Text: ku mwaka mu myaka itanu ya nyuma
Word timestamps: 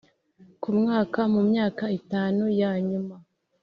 ku 0.61 0.69
mwaka 0.79 1.19
mu 1.33 1.41
myaka 1.49 1.83
itanu 1.99 2.43
ya 2.59 2.71
nyuma 2.87 3.15